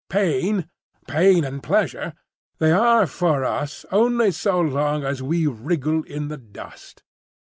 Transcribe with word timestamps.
Pain, 0.09 0.67
pain 1.07 1.43
and 1.43 1.61
pleasure, 1.61 2.15
they 2.57 2.71
are 2.71 3.05
for 3.05 3.45
us 3.45 3.85
only 3.91 4.31
so 4.31 4.59
long 4.59 5.03
as 5.03 5.21
we 5.21 5.45
wriggle 5.45 6.01
in 6.05 6.27
the 6.27 6.37
dust. 6.37 7.03